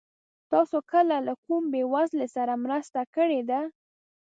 [0.51, 3.61] تاسو کله له کوم بېوزله سره مرسته کړې ده؟